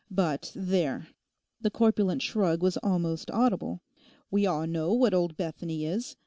[0.09, 1.09] But there,'
[1.61, 3.83] the corpulent shrug was almost audible,
[4.31, 6.15] 'we all know what old Bethany is.